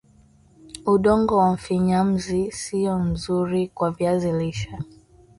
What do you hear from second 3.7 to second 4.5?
viazi